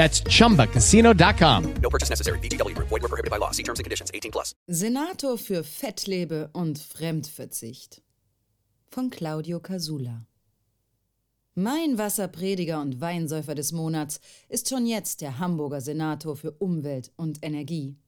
That's 0.00 0.22
chumbacasino.com. 0.22 1.74
No 1.82 1.90
purchase 1.90 2.08
necessary. 2.08 2.38
VGW 2.38 2.74
Group. 2.74 2.88
Void 2.88 3.02
were 3.02 3.08
prohibited 3.08 3.30
by 3.30 3.36
law. 3.36 3.50
See 3.50 3.62
terms 3.62 3.80
and 3.80 3.84
conditions. 3.84 4.10
18 4.14 4.32
plus. 4.32 4.54
Senator 4.66 5.36
für 5.36 5.62
Fettlebe 5.62 6.48
und 6.54 6.78
Fremdverzicht 6.78 8.00
von 8.88 9.10
Claudio 9.10 9.60
Casula. 9.60 10.24
Mein 11.54 11.98
Wasserprediger 11.98 12.80
und 12.80 13.02
Weinsäufer 13.02 13.54
des 13.54 13.72
Monats 13.72 14.20
ist 14.48 14.70
schon 14.70 14.86
jetzt 14.86 15.20
der 15.20 15.38
Hamburger 15.38 15.82
Senator 15.82 16.34
für 16.34 16.52
Umwelt 16.52 17.12
und 17.16 17.44
Energie. 17.44 17.98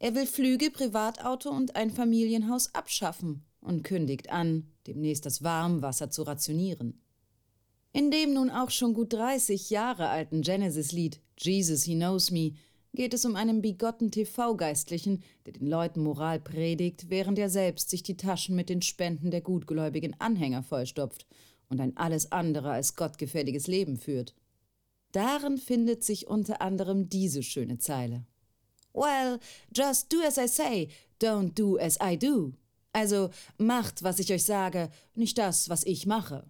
Er 0.00 0.16
will 0.16 0.26
Flüge, 0.26 0.72
Privatauto 0.72 1.50
und 1.50 1.76
ein 1.76 1.92
Familienhaus 1.92 2.74
abschaffen 2.74 3.44
und 3.60 3.84
kündigt 3.84 4.30
an, 4.30 4.66
demnächst 4.88 5.24
das 5.24 5.44
Warmwasser 5.44 6.10
zu 6.10 6.24
rationieren. 6.24 7.00
In 7.94 8.10
dem 8.10 8.32
nun 8.32 8.48
auch 8.48 8.70
schon 8.70 8.94
gut 8.94 9.12
30 9.12 9.68
Jahre 9.68 10.08
alten 10.08 10.40
Genesis-Lied 10.40 11.20
Jesus 11.38 11.84
He 11.84 11.94
Knows 11.94 12.30
Me 12.30 12.54
geht 12.94 13.12
es 13.12 13.26
um 13.26 13.36
einen 13.36 13.60
bigotten 13.60 14.10
TV-Geistlichen, 14.10 15.22
der 15.44 15.52
den 15.52 15.66
Leuten 15.66 16.02
Moral 16.02 16.40
predigt, 16.40 17.10
während 17.10 17.38
er 17.38 17.50
selbst 17.50 17.90
sich 17.90 18.02
die 18.02 18.16
Taschen 18.16 18.56
mit 18.56 18.70
den 18.70 18.80
Spenden 18.80 19.30
der 19.30 19.42
gutgläubigen 19.42 20.18
Anhänger 20.18 20.62
vollstopft 20.62 21.26
und 21.68 21.82
ein 21.82 21.94
alles 21.98 22.32
andere 22.32 22.70
als 22.70 22.96
gottgefälliges 22.96 23.66
Leben 23.66 23.98
führt. 23.98 24.34
Darin 25.12 25.58
findet 25.58 26.02
sich 26.02 26.26
unter 26.26 26.62
anderem 26.62 27.10
diese 27.10 27.42
schöne 27.42 27.76
Zeile. 27.76 28.24
Well, 28.94 29.38
just 29.76 30.10
do 30.10 30.16
as 30.26 30.38
I 30.38 30.48
say, 30.48 30.88
don't 31.20 31.52
do 31.54 31.76
as 31.78 31.98
I 32.02 32.16
do. 32.16 32.54
Also 32.94 33.28
macht, 33.58 34.02
was 34.02 34.18
ich 34.18 34.32
euch 34.32 34.44
sage, 34.44 34.90
nicht 35.14 35.36
das, 35.36 35.68
was 35.68 35.84
ich 35.84 36.06
mache. 36.06 36.46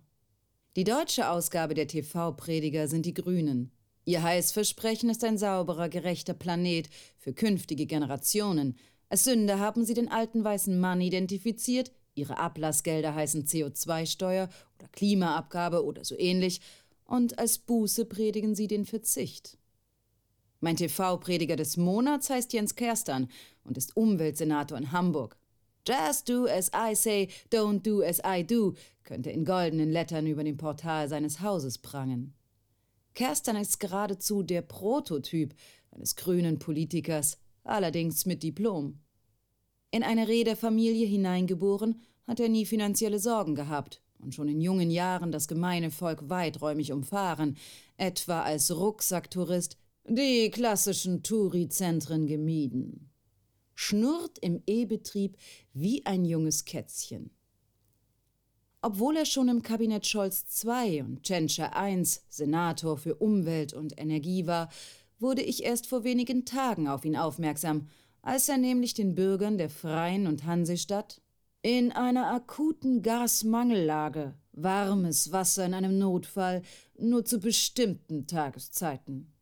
Die 0.75 0.85
deutsche 0.85 1.29
Ausgabe 1.29 1.75
der 1.75 1.87
TV-Prediger 1.87 2.89
sind 2.89 3.05
die 3.05 3.13
Grünen. 3.13 3.71
Ihr 4.07 4.23
Heißversprechen 4.23 5.11
ist 5.11 5.23
ein 5.23 5.37
sauberer, 5.37 5.91
gerechter 5.91 6.33
Planet 6.33 6.89
für 7.19 7.35
künftige 7.35 7.85
Generationen. 7.85 8.79
Als 9.11 9.25
Sünde 9.25 9.59
haben 9.59 9.85
sie 9.85 9.93
den 9.93 10.09
alten 10.11 10.43
weißen 10.43 10.81
Mann 10.81 11.03
identifiziert, 11.03 11.93
ihre 12.15 12.39
Ablassgelder 12.39 13.15
heißen 13.15 13.45
CO2-Steuer 13.45 14.49
oder 14.79 14.89
Klimaabgabe 14.93 15.85
oder 15.85 16.07
so 16.07 16.19
ähnlich, 16.19 16.63
und 17.05 17.39
als 17.39 17.59
Buße 17.59 18.07
predigen 18.07 18.55
sie 18.55 18.67
den 18.67 18.87
Verzicht. 18.87 19.59
Mein 20.61 20.77
TV-Prediger 20.77 21.57
des 21.57 21.77
Monats 21.77 22.31
heißt 22.31 22.55
Jens 22.55 22.77
Kerstan 22.77 23.29
und 23.65 23.77
ist 23.77 23.95
Umweltsenator 23.95 24.79
in 24.79 24.91
Hamburg. 24.91 25.37
Just 25.85 26.29
do 26.29 26.47
as 26.47 26.71
I 26.73 26.95
say, 26.95 27.29
don't 27.51 27.83
do 27.83 28.05
as 28.05 28.21
I 28.25 28.45
do, 28.45 28.75
könnte 29.03 29.31
in 29.31 29.45
goldenen 29.45 29.91
Lettern 29.91 30.29
über 30.29 30.45
dem 30.45 30.57
Portal 30.57 31.09
seines 31.09 31.41
Hauses 31.41 31.79
prangen. 31.79 32.35
Kerstan 33.15 33.57
ist 33.57 33.81
geradezu 33.81 34.45
der 34.45 34.63
Prototyp 34.63 35.55
eines 35.91 36.15
grünen 36.15 36.61
Politikers, 36.61 37.37
allerdings 37.65 38.27
mit 38.27 38.45
Diplom. 38.45 39.01
In 39.91 40.05
eine 40.05 40.29
Reederfamilie 40.29 41.07
hineingeboren, 41.07 42.01
hat 42.29 42.39
er 42.39 42.49
nie 42.49 42.65
finanzielle 42.65 43.19
Sorgen 43.19 43.57
gehabt 43.57 44.01
und 44.21 44.37
schon 44.37 44.47
in 44.47 44.61
jungen 44.61 44.91
Jahren 44.91 45.33
das 45.33 45.49
gemeine 45.49 45.91
Volk 45.91 46.31
weiträumig 46.31 46.93
umfahren, 46.93 47.57
etwa 47.97 48.43
als 48.43 48.71
Rucksacktourist 48.71 49.77
die 50.09 50.49
klassischen 50.51 51.25
Touri-Zentren 51.25 52.29
gemieden 52.29 53.12
schnurrt 53.75 54.39
im 54.39 54.63
E-Betrieb 54.67 55.37
wie 55.73 56.05
ein 56.07 56.25
junges 56.25 56.65
Kätzchen. 56.65 57.31
Obwohl 58.81 59.17
er 59.17 59.27
schon 59.27 59.49
im 59.49 59.63
Kabinett 59.63 60.07
Scholz 60.07 60.65
II 60.65 61.03
und 61.03 61.23
Tschentscher 61.23 61.71
I 61.77 62.03
Senator 62.29 62.99
für 62.99 63.15
Umwelt 63.15 63.73
und 63.73 63.99
Energie 63.99 64.47
war, 64.47 64.71
wurde 65.21 65.43
ich 65.43 65.63
erst 65.63 65.87
vor 65.87 66.03
wenigen 66.03 66.45
Tagen 66.45 66.89
auf 66.89 67.05
ihn 67.05 67.17
aufmerksam, 67.17 67.89
als 68.23 68.49
er 68.49 68.59
nämlich 68.59 68.95
den 68.95 69.15
Bürgern 69.15 69.57
der 69.57 69.71
Freien 69.71 70.27
und 70.27 70.45
Hansestadt 70.45 71.23
in 71.63 71.93
einer 71.93 72.33
akuten 72.33 73.03
Gasmangellage 73.03 74.35
warmes 74.53 75.31
Wasser 75.31 75.65
in 75.65 75.75
einem 75.75 75.97
Notfall 75.99 76.63
nur 76.99 77.25
zu 77.25 77.39
bestimmten 77.39 78.27
Tageszeiten 78.27 79.33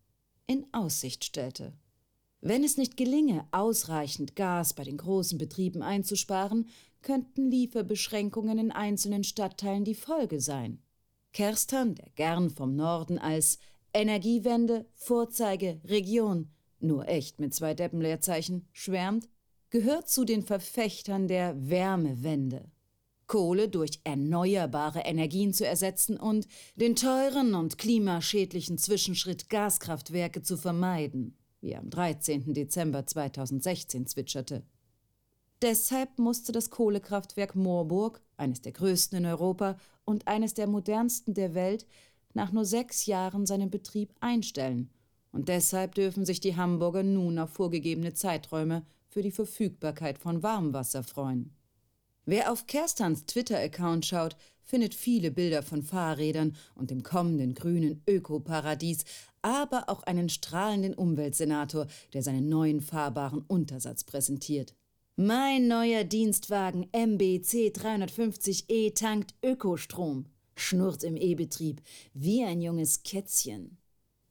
in 0.47 0.67
Aussicht 0.73 1.25
stellte. 1.25 1.73
Wenn 2.43 2.65
es 2.65 2.79
nicht 2.79 2.97
gelinge, 2.97 3.47
ausreichend 3.51 4.35
Gas 4.35 4.73
bei 4.73 4.85
den 4.85 4.97
großen 4.97 5.37
Betrieben 5.37 5.83
einzusparen, 5.83 6.69
könnten 7.03 7.51
Lieferbeschränkungen 7.51 8.59
in 8.59 8.71
einzelnen 8.71 9.25
Stadtteilen 9.25 9.85
die 9.85 9.95
Folge 9.95 10.41
sein. 10.41 10.83
Kerstan, 11.33 11.95
der 11.95 12.09
gern 12.15 12.49
vom 12.49 12.75
Norden 12.75 13.19
als 13.19 13.59
Energiewende, 13.93 14.87
Vorzeige, 14.95 15.81
Region, 15.85 16.51
nur 16.79 17.09
echt 17.09 17.41
mit 17.41 17.55
zwei 17.55 17.75
Deppenleerzeichen, 17.75 18.67
schwärmt, 18.73 19.29
gehört 19.69 20.09
zu 20.09 20.25
den 20.25 20.43
Verfechtern 20.43 21.29
der 21.29 21.69
Wärmewende. 21.69 22.71
Kohle 23.27 23.69
durch 23.69 24.01
erneuerbare 24.03 25.01
Energien 25.01 25.53
zu 25.53 25.67
ersetzen 25.67 26.17
und 26.17 26.49
den 26.75 26.97
teuren 26.97 27.55
und 27.55 27.77
klimaschädlichen 27.77 28.79
Zwischenschritt 28.79 29.51
Gaskraftwerke 29.51 30.43
zu 30.43 30.57
vermeiden 30.57 31.37
wie 31.61 31.73
er 31.73 31.81
am 31.81 31.91
13. 31.91 32.55
Dezember 32.55 33.07
2016 33.07 34.07
zwitscherte. 34.07 34.63
Deshalb 35.63 36.19
musste 36.19 36.53
das 36.53 36.71
Kohlekraftwerk 36.71 37.55
Moorburg, 37.55 38.23
eines 38.37 38.63
der 38.63 38.73
größten 38.73 39.19
in 39.19 39.27
Europa 39.27 39.77
und 40.05 40.27
eines 40.27 40.55
der 40.55 40.67
modernsten 40.67 41.35
der 41.35 41.55
Welt, 41.55 41.87
nach 42.33 42.53
nur 42.53 42.65
sechs 42.65 43.07
Jahren 43.07 43.47
seinen 43.47 43.71
Betrieb 43.71 44.15
einstellen. 44.21 44.91
Und 45.33 45.49
deshalb 45.49 45.95
dürfen 45.95 46.25
sich 46.25 46.41
die 46.41 46.57
Hamburger 46.57 47.03
nun 47.03 47.39
auf 47.39 47.51
vorgegebene 47.51 48.15
Zeiträume 48.15 48.85
für 49.09 49.23
die 49.23 49.31
Verfügbarkeit 49.31 50.19
von 50.19 50.43
Warmwasser 50.43 51.03
freuen. 51.03 51.55
Wer 52.25 52.53
auf 52.53 52.67
Kerstans 52.67 53.27
Twitter-Account 53.27 54.07
schaut, 54.07 54.37
findet 54.63 54.95
viele 54.95 55.31
Bilder 55.31 55.63
von 55.63 55.83
Fahrrädern 55.83 56.55
und 56.77 56.91
dem 56.91 57.03
kommenden 57.03 57.55
grünen 57.55 58.03
Ökoparadies, 58.07 59.05
aber 59.43 59.89
auch 59.89 60.03
einen 60.03 60.29
strahlenden 60.29 60.95
Umweltsenator, 60.95 61.87
der 62.13 62.23
seinen 62.23 62.49
neuen 62.49 62.81
fahrbaren 62.81 63.43
Untersatz 63.47 64.05
präsentiert. 64.05 64.75
Mein 65.17 65.69
neuer 65.69 66.05
Dienstwagen 66.05 66.89
MBC 66.93 67.73
350e 67.77 68.95
tankt 68.95 69.35
Ökostrom, 69.45 70.27
schnurrt 70.57 71.05
im 71.05 71.17
E-Betrieb 71.17 71.83
wie 72.15 72.43
ein 72.43 72.63
junges 72.63 73.03
Kätzchen. 73.03 73.77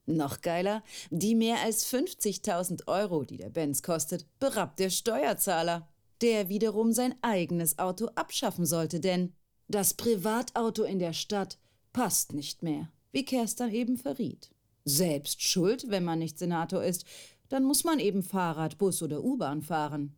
Noch 0.05 0.41
geiler, 0.41 0.83
die 1.11 1.35
mehr 1.35 1.61
als 1.61 1.85
50.000 1.93 2.87
Euro, 2.87 3.23
die 3.23 3.37
der 3.37 3.51
Benz 3.51 3.83
kostet, 3.83 4.25
berappt 4.39 4.79
der 4.79 4.89
Steuerzahler, 4.89 5.87
der 6.21 6.49
wiederum 6.49 6.91
sein 6.91 7.13
eigenes 7.21 7.77
Auto 7.77 8.07
abschaffen 8.15 8.65
sollte, 8.65 8.99
denn 8.99 9.33
das 9.67 9.93
Privatauto 9.93 10.83
in 10.83 10.97
der 10.97 11.13
Stadt 11.13 11.59
passt 11.93 12.33
nicht 12.33 12.63
mehr, 12.63 12.91
wie 13.11 13.23
Kerstan 13.23 13.71
eben 13.71 13.97
verriet. 13.97 14.49
Selbst 14.89 15.43
schuld, 15.43 15.85
wenn 15.89 16.03
man 16.03 16.19
nicht 16.19 16.39
Senator 16.39 16.83
ist, 16.83 17.05
dann 17.47 17.63
muss 17.63 17.83
man 17.83 17.99
eben 17.99 18.23
Fahrrad, 18.23 18.77
Bus 18.77 19.03
oder 19.03 19.23
U-Bahn 19.23 19.61
fahren. 19.61 20.15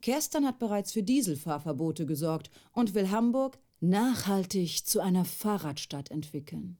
Kerstan 0.00 0.46
hat 0.46 0.60
bereits 0.60 0.92
für 0.92 1.02
Dieselfahrverbote 1.02 2.06
gesorgt 2.06 2.50
und 2.72 2.94
will 2.94 3.10
Hamburg 3.10 3.58
nachhaltig 3.80 4.86
zu 4.86 5.00
einer 5.00 5.24
Fahrradstadt 5.24 6.10
entwickeln. 6.10 6.78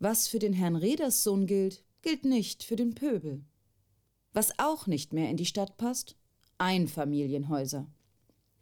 Was 0.00 0.26
für 0.26 0.40
den 0.40 0.52
Herrn 0.52 0.76
Rederssohn 0.76 1.46
gilt, 1.46 1.84
gilt 2.02 2.24
nicht 2.24 2.64
für 2.64 2.76
den 2.76 2.94
Pöbel. 2.94 3.44
Was 4.32 4.58
auch 4.58 4.88
nicht 4.88 5.12
mehr 5.12 5.30
in 5.30 5.36
die 5.36 5.46
Stadt 5.46 5.76
passt, 5.76 6.16
Einfamilienhäuser. 6.58 7.86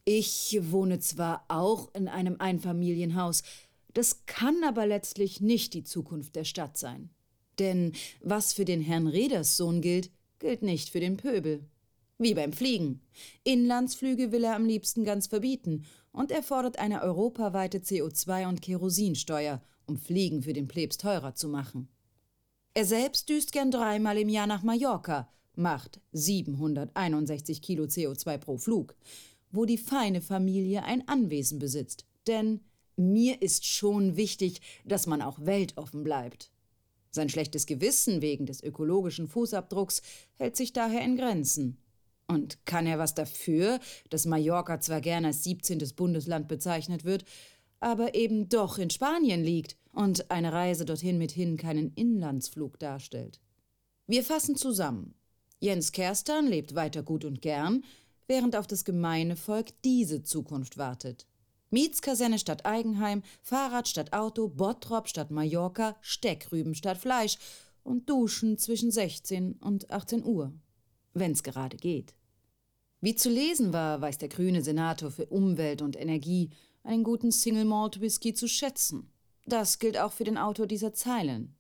Ich 0.05 0.59
wohne 0.61 0.99
zwar 0.99 1.45
auch 1.49 1.95
in 1.95 2.09
einem 2.09 2.37
Einfamilienhaus, 2.39 3.43
das 3.95 4.27
kann 4.27 4.63
aber 4.65 4.87
letztlich 4.87 5.41
nicht 5.41 5.75
die 5.75 5.85
Zukunft 5.85 6.37
der 6.37 6.45
Stadt 6.45 6.77
sein. 6.77 7.11
Denn 7.63 7.93
was 8.21 8.53
für 8.53 8.65
den 8.65 8.81
Herrn 8.81 9.07
Rederssohn 9.07 9.81
gilt, 9.83 10.11
gilt 10.41 10.63
nicht 10.63 10.89
für 10.89 10.99
den 10.99 11.17
Pöbel. 11.17 11.65
Wie 12.19 12.35
beim 12.35 12.53
Fliegen. 12.53 13.01
Inlandsflüge 13.45 14.33
will 14.33 14.43
er 14.43 14.57
am 14.57 14.65
liebsten 14.65 15.05
ganz 15.05 15.29
verbieten 15.29 15.85
und 16.11 16.33
er 16.33 16.43
fordert 16.43 16.81
eine 16.81 17.03
europaweite 17.03 17.79
CO2- 17.79 18.49
und 18.49 18.63
Kerosinsteuer, 18.63 19.63
um 19.87 19.97
Fliegen 19.97 20.43
für 20.43 20.53
den 20.53 20.67
Plebs 20.67 20.97
teurer 20.97 21.37
zu 21.37 21.49
machen. 21.49 21.89
Er 22.75 22.85
selbst 22.85 23.29
düst 23.29 23.53
gern 23.53 23.71
dreimal 23.71 24.19
im 24.19 24.29
Jahr 24.29 24.49
nach 24.49 24.65
Mallorca, 24.65 25.31
macht 25.55 26.01
761 26.11 27.63
Kilo 27.63 27.85
CO2 27.85 28.39
pro 28.39 28.57
Flug, 28.57 28.97
wo 29.53 29.67
die 29.67 29.79
feine 29.79 30.21
Familie 30.21 30.83
ein 30.83 31.07
Anwesen 31.07 31.61
besitzt. 31.61 32.07
Denn 32.27 32.59
mir 32.97 33.41
ist 33.41 33.67
schon 33.67 34.17
wichtig, 34.17 34.61
dass 34.85 35.07
man 35.07 35.23
auch 35.23 35.39
weltoffen 35.41 36.03
bleibt. 36.03 36.52
Sein 37.15 37.29
schlechtes 37.29 37.67
Gewissen 37.67 38.23
wegen 38.23 38.47
des 38.47 38.63
ökologischen 38.63 39.29
Fußabdrucks 39.29 40.03
hält 40.35 40.57
sich 40.57 40.73
daher 40.73 41.03
in 41.03 41.17
Grenzen. 41.17 41.77
Und 42.27 42.65
kann 42.65 42.87
er 42.87 42.99
was 42.99 43.15
dafür, 43.15 43.79
dass 44.09 44.25
Mallorca 44.25 44.81
zwar 44.81 45.03
gern 45.03 45.27
als 45.27 45.45
17. 45.45 45.79
Bundesland 45.95 46.49
bezeichnet 46.49 47.05
wird, 47.05 47.25
aber 47.81 48.15
eben 48.15 48.49
doch 48.49 48.79
in 48.79 48.89
Spanien 48.89 49.45
liegt 49.45 49.77
und 49.93 50.31
eine 50.31 50.53
Reise 50.53 50.87
dorthin 50.87 51.19
mithin 51.19 51.59
keinen 51.59 51.93
Inlandsflug 51.95 52.79
darstellt. 52.79 53.41
Wir 54.07 54.25
fassen 54.25 54.57
zusammen. 54.57 55.15
Jens 55.61 55.93
Kerstan 55.93 56.47
lebt 56.47 56.75
weiter 56.75 57.03
gut 57.03 57.25
und 57.25 57.43
gern, 57.43 57.85
während 58.27 58.57
auf 58.57 58.67
das 58.67 58.85
gemeine 58.85 59.37
Volk 59.37 59.67
diese 59.85 60.23
Zukunft 60.23 60.79
wartet. 60.79 61.27
Mietskaserne 61.73 62.39
statt 62.39 62.67
Eigenheim, 62.67 63.23
Fahrrad 63.43 63.89
statt 63.89 64.13
Auto, 64.13 64.49
Bottrop 64.49 65.09
statt 65.09 65.31
Mallorca, 65.31 65.97
Steckrüben 66.03 66.75
statt 66.75 66.99
Fleisch 66.99 67.39
und 67.83 68.09
Duschen 68.09 68.59
zwischen 68.59 68.91
16 68.91 69.55
und 69.55 69.91
18 69.91 70.23
Uhr. 70.23 70.53
Wenn's 71.15 71.43
gerade 71.43 71.79
geht. 71.79 72.15
Wie 73.01 73.17
zu 73.17 73.31
lesen 73.31 73.73
war, 73.73 74.01
weiß 74.01 74.19
der 74.19 74.29
grüne 74.29 74.63
Senator 74.63 75.11
für 75.11 75.27
Umwelt 75.27 75.83
und 75.83 75.99
Energie 75.99 76.51
einen 76.85 77.05
guten 77.05 77.33
Single 77.33 77.65
Malt 77.65 78.01
Whisky 78.01 78.35
zu 78.35 78.49
schätzen. 78.49 79.11
Das 79.47 79.79
gilt 79.79 79.99
auch 79.99 80.13
für 80.13 80.25
den 80.25 80.39
Autor 80.39 80.67
dieser 80.67 80.93
Zeilen. 80.93 81.57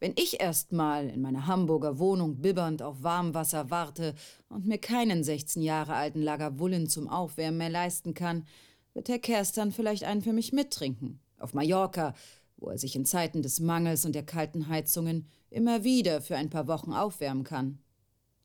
Wenn 0.00 0.12
ich 0.16 0.40
erst 0.40 0.72
mal 0.72 1.08
in 1.08 1.22
meiner 1.22 1.46
Hamburger 1.46 1.98
Wohnung 1.98 2.40
bibbernd 2.40 2.82
auf 2.82 3.02
Warmwasser 3.02 3.70
warte 3.70 4.14
und 4.48 4.66
mir 4.66 4.78
keinen 4.78 5.22
16 5.22 5.62
Jahre 5.62 5.94
alten 5.94 6.22
Lagavulin 6.22 6.88
zum 6.88 7.08
Aufwärmen 7.08 7.58
mehr 7.58 7.70
leisten 7.70 8.14
kann, 8.14 8.46
wird 8.94 9.08
Herr 9.08 9.18
Kerstern 9.18 9.72
vielleicht 9.72 10.04
einen 10.04 10.22
für 10.22 10.32
mich 10.32 10.52
mittrinken. 10.52 11.20
Auf 11.38 11.52
Mallorca, 11.52 12.14
wo 12.56 12.70
er 12.70 12.78
sich 12.78 12.96
in 12.96 13.04
Zeiten 13.04 13.42
des 13.42 13.60
Mangels 13.60 14.06
und 14.06 14.14
der 14.14 14.24
kalten 14.24 14.68
Heizungen 14.68 15.26
immer 15.50 15.84
wieder 15.84 16.22
für 16.22 16.36
ein 16.36 16.48
paar 16.48 16.66
Wochen 16.68 16.92
aufwärmen 16.92 17.44
kann. 17.44 17.78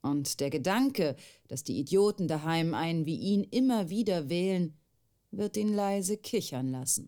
Und 0.01 0.39
der 0.39 0.49
Gedanke, 0.49 1.15
dass 1.47 1.63
die 1.63 1.79
Idioten 1.79 2.27
daheim 2.27 2.73
einen 2.73 3.05
wie 3.05 3.17
ihn 3.17 3.43
immer 3.43 3.89
wieder 3.89 4.29
wählen, 4.29 4.73
wird 5.31 5.57
ihn 5.57 5.73
leise 5.73 6.17
kichern 6.17 6.71
lassen. 6.71 7.07